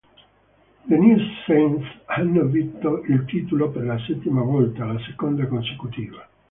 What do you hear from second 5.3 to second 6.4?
consecutiva.